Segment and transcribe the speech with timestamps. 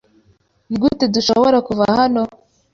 [0.69, 2.21] Nigute dushobora kuva hano?